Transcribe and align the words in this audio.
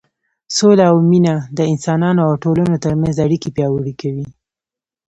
سوله 0.55 0.83
او 0.91 0.97
مینه 1.09 1.35
د 1.57 1.59
انسانانو 1.73 2.21
او 2.27 2.33
ټولنو 2.43 2.75
تر 2.83 2.93
منځ 3.01 3.15
اړیکې 3.25 3.49
پیاوړې 3.55 3.93
کوي. 4.01 4.25